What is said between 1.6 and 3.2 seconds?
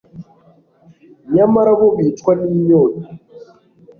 bo bicwa n'inyota